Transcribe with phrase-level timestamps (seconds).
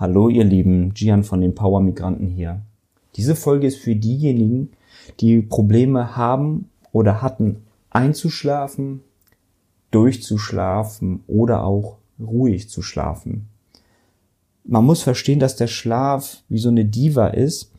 [0.00, 2.60] Hallo ihr Lieben, Gian von den Power Migranten hier.
[3.16, 4.70] Diese Folge ist für diejenigen,
[5.18, 9.00] die Probleme haben oder hatten, einzuschlafen,
[9.90, 13.48] durchzuschlafen oder auch ruhig zu schlafen.
[14.62, 17.72] Man muss verstehen, dass der Schlaf wie so eine Diva ist,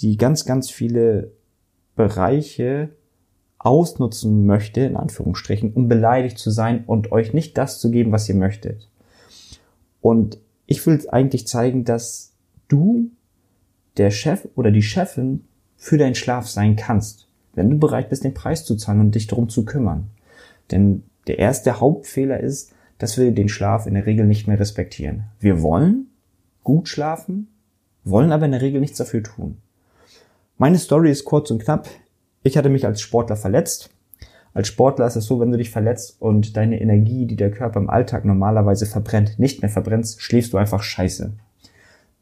[0.00, 1.32] die ganz, ganz viele
[1.96, 2.90] Bereiche
[3.56, 8.28] ausnutzen möchte, in Anführungsstrichen, um beleidigt zu sein und euch nicht das zu geben, was
[8.28, 8.90] ihr möchtet.
[10.02, 10.36] Und
[10.72, 12.32] ich will eigentlich zeigen, dass
[12.68, 13.10] du
[13.98, 15.44] der Chef oder die Chefin
[15.76, 19.26] für deinen Schlaf sein kannst, wenn du bereit bist, den Preis zu zahlen und dich
[19.26, 20.08] darum zu kümmern.
[20.70, 25.24] Denn der erste Hauptfehler ist, dass wir den Schlaf in der Regel nicht mehr respektieren.
[25.40, 26.06] Wir wollen
[26.64, 27.48] gut schlafen,
[28.04, 29.58] wollen aber in der Regel nichts dafür tun.
[30.56, 31.86] Meine Story ist kurz und knapp.
[32.44, 33.90] Ich hatte mich als Sportler verletzt
[34.54, 37.80] als Sportler ist es so, wenn du dich verletzt und deine Energie, die der Körper
[37.80, 41.32] im Alltag normalerweise verbrennt, nicht mehr verbrennst, schläfst du einfach scheiße.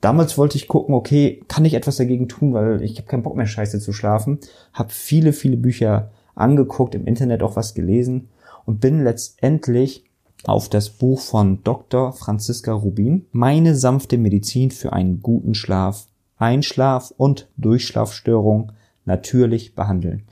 [0.00, 3.36] Damals wollte ich gucken, okay, kann ich etwas dagegen tun, weil ich habe keinen Bock
[3.36, 4.38] mehr scheiße zu schlafen.
[4.72, 8.28] Habe viele, viele Bücher angeguckt, im Internet auch was gelesen
[8.64, 10.04] und bin letztendlich
[10.44, 12.12] auf das Buch von Dr.
[12.12, 16.06] Franziska Rubin, Meine sanfte Medizin für einen guten Schlaf,
[16.38, 18.72] Einschlaf und Durchschlafstörung
[19.04, 20.22] natürlich behandeln.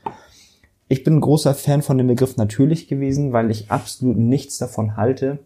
[0.89, 4.97] Ich bin ein großer Fan von dem Begriff natürlich gewesen, weil ich absolut nichts davon
[4.97, 5.39] halte,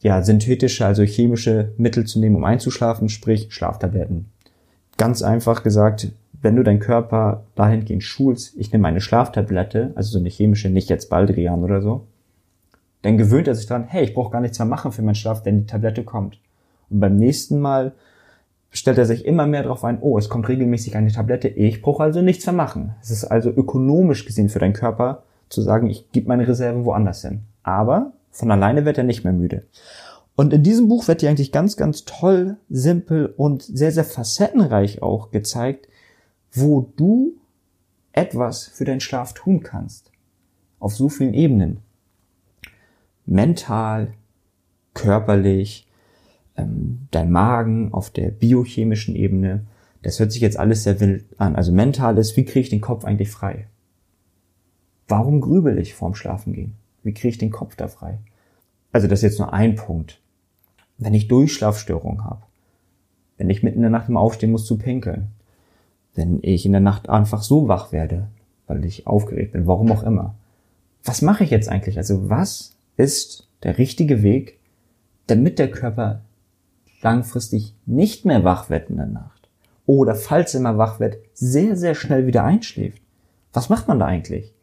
[0.00, 4.26] ja, synthetische, also chemische Mittel zu nehmen, um einzuschlafen, sprich Schlaftabletten.
[4.98, 6.08] Ganz einfach gesagt,
[6.42, 10.90] wenn du deinen Körper dahingehend schulst, ich nehme eine Schlaftablette, also so eine chemische, nicht
[10.90, 12.06] jetzt Baldrian oder so,
[13.02, 15.42] dann gewöhnt er sich dran, hey, ich brauche gar nichts mehr machen für meinen Schlaf,
[15.42, 16.38] denn die Tablette kommt.
[16.90, 17.92] Und beim nächsten Mal
[18.72, 22.02] stellt er sich immer mehr darauf ein, oh, es kommt regelmäßig eine Tablette, ich brauche
[22.02, 22.94] also nichts mehr machen.
[23.02, 27.22] Es ist also ökonomisch gesehen für deinen Körper zu sagen, ich gebe meine Reserve woanders
[27.22, 27.42] hin.
[27.62, 29.66] Aber von alleine wird er nicht mehr müde.
[30.34, 35.02] Und in diesem Buch wird dir eigentlich ganz, ganz toll, simpel und sehr, sehr facettenreich
[35.02, 35.88] auch gezeigt,
[36.52, 37.34] wo du
[38.12, 40.10] etwas für deinen Schlaf tun kannst.
[40.78, 41.80] Auf so vielen Ebenen.
[43.26, 44.14] Mental,
[44.94, 45.86] körperlich,
[46.56, 49.66] ähm, dein Magen auf der biochemischen Ebene.
[50.02, 51.56] Das hört sich jetzt alles sehr wild an.
[51.56, 53.66] Also mental ist, wie kriege ich den Kopf eigentlich frei?
[55.08, 56.74] Warum grübel ich vorm Schlafengehen?
[57.02, 58.18] Wie kriege ich den Kopf da frei?
[58.92, 60.20] Also das ist jetzt nur ein Punkt.
[60.98, 62.42] Wenn ich Durchschlafstörungen habe,
[63.38, 65.28] wenn ich mitten in der Nacht im Aufstehen muss zu pinkeln,
[66.14, 68.28] wenn ich in der Nacht einfach so wach werde,
[68.66, 70.34] weil ich aufgeregt bin, warum auch immer.
[71.04, 71.98] Was mache ich jetzt eigentlich?
[71.98, 74.58] Also was ist der richtige Weg,
[75.26, 76.20] damit der Körper
[77.02, 79.42] langfristig nicht mehr wach wird in der Nacht
[79.86, 83.02] oder falls er mal wach wird, sehr, sehr schnell wieder einschläft.
[83.52, 84.54] Was macht man da eigentlich?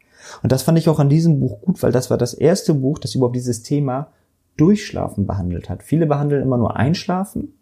[0.42, 2.98] Und das fand ich auch an diesem Buch gut, weil das war das erste Buch,
[2.98, 4.08] das überhaupt dieses Thema
[4.56, 5.82] Durchschlafen behandelt hat.
[5.82, 7.54] Viele behandeln immer nur Einschlafen,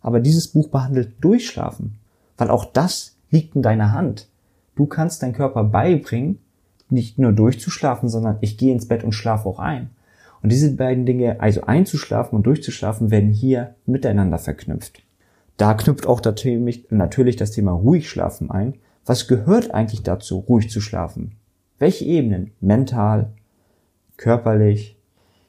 [0.00, 1.98] aber dieses Buch behandelt Durchschlafen,
[2.36, 4.28] weil auch das liegt in deiner Hand.
[4.74, 6.38] Du kannst deinem Körper beibringen,
[6.88, 9.90] nicht nur durchzuschlafen, sondern ich gehe ins Bett und schlafe auch ein.
[10.42, 15.02] Und diese beiden Dinge, also einzuschlafen und durchzuschlafen, werden hier miteinander verknüpft.
[15.56, 16.20] Da knüpft auch
[16.90, 18.74] natürlich das Thema ruhig schlafen ein.
[19.06, 21.36] Was gehört eigentlich dazu, ruhig zu schlafen?
[21.78, 22.52] Welche Ebenen?
[22.60, 23.32] Mental,
[24.16, 24.96] körperlich,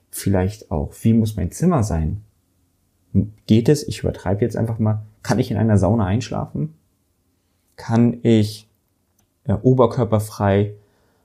[0.10, 2.22] vielleicht auch, wie muss mein Zimmer sein?
[3.48, 6.76] Geht es, ich übertreibe jetzt einfach mal, kann ich in einer Sauna einschlafen?
[7.76, 8.70] Kann ich
[9.46, 10.74] äh, oberkörperfrei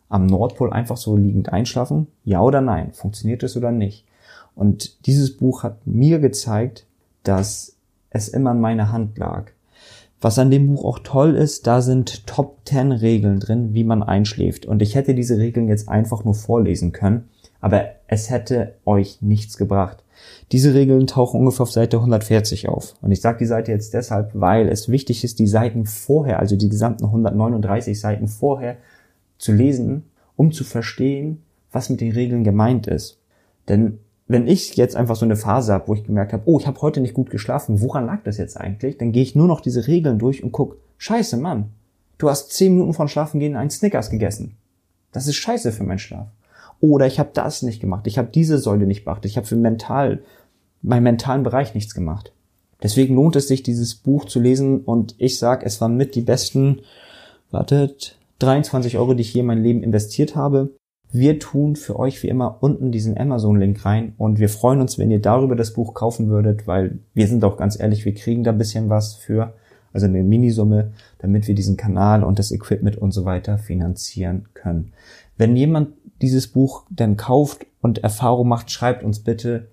[0.08, 2.06] am Nordpol einfach so liegend einschlafen?
[2.24, 2.92] Ja oder nein?
[2.92, 4.04] Funktioniert es oder nicht?
[4.54, 6.86] Und dieses Buch hat mir gezeigt,
[7.22, 7.76] dass
[8.10, 9.50] es immer in meiner Hand lag.
[10.20, 14.02] Was an dem Buch auch toll ist, da sind Top 10 Regeln drin, wie man
[14.02, 14.66] einschläft.
[14.66, 17.28] Und ich hätte diese Regeln jetzt einfach nur vorlesen können,
[17.60, 20.02] aber es hätte euch nichts gebracht.
[20.50, 22.94] Diese Regeln tauchen ungefähr auf Seite 140 auf.
[23.00, 26.56] Und ich sage die Seite jetzt deshalb, weil es wichtig ist, die Seiten vorher, also
[26.56, 28.76] die gesamten 139 Seiten vorher
[29.38, 30.04] zu lesen,
[30.36, 33.18] um zu verstehen, was mit den Regeln gemeint ist.
[33.68, 36.66] Denn wenn ich jetzt einfach so eine Phase habe, wo ich gemerkt habe, oh, ich
[36.66, 38.98] habe heute nicht gut geschlafen, woran lag das jetzt eigentlich?
[38.98, 41.70] Dann gehe ich nur noch diese Regeln durch und guck, scheiße, Mann,
[42.18, 44.56] du hast zehn Minuten von Schlafen gehen einen Snickers gegessen.
[45.12, 46.28] Das ist scheiße für meinen Schlaf.
[46.80, 49.56] Oder ich habe das nicht gemacht, ich habe diese Säule nicht beachtet, ich habe für
[49.56, 50.22] mental,
[50.82, 52.32] meinen mentalen Bereich nichts gemacht.
[52.82, 56.20] Deswegen lohnt es sich, dieses Buch zu lesen und ich sag, es waren mit die
[56.20, 56.82] besten,
[57.50, 60.74] wartet, 23 Euro, die ich hier in mein Leben investiert habe.
[61.10, 65.10] Wir tun für euch wie immer unten diesen Amazon-Link rein und wir freuen uns, wenn
[65.10, 68.50] ihr darüber das Buch kaufen würdet, weil wir sind auch ganz ehrlich, wir kriegen da
[68.50, 69.54] ein bisschen was für,
[69.92, 74.92] also eine Minisumme, damit wir diesen Kanal und das Equipment und so weiter finanzieren können.
[75.38, 79.68] Wenn jemand dieses Buch dann kauft und Erfahrung macht, schreibt uns bitte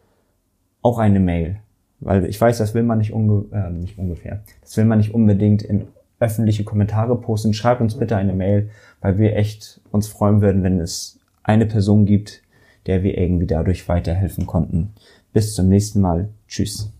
[0.82, 1.58] auch eine Mail.
[2.00, 4.44] Weil ich weiß, das will man nicht, unge äh, nicht ungefähr.
[4.62, 5.88] Das will man nicht unbedingt in
[6.20, 7.54] öffentliche Kommentare posten.
[7.54, 8.70] Schreibt uns bitte eine Mail,
[9.02, 12.42] weil wir echt uns freuen würden, wenn es eine Person gibt,
[12.86, 14.94] der wir irgendwie dadurch weiterhelfen konnten.
[15.34, 16.30] Bis zum nächsten Mal.
[16.48, 16.95] Tschüss.